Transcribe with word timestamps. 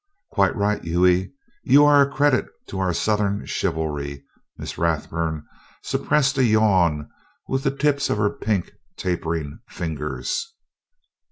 "Quite 0.31 0.55
right, 0.55 0.83
Hughie. 0.83 1.31
You 1.63 1.85
are 1.85 2.01
a 2.01 2.09
credit 2.11 2.47
to 2.69 2.79
our 2.79 2.91
southern 2.91 3.45
chivalry." 3.45 4.25
Miss 4.57 4.75
Rathburn 4.79 5.45
suppressed 5.83 6.39
a 6.39 6.43
yawn 6.43 7.07
with 7.47 7.61
the 7.61 7.77
tips 7.77 8.09
of 8.09 8.17
her 8.17 8.31
pink 8.31 8.71
tapering 8.97 9.59
fingers. 9.69 10.55